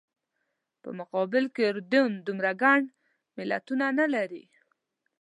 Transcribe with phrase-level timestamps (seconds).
[0.81, 2.79] په مقابل کې اردن دومره ګڼ
[3.37, 4.43] ملتونه نه لري.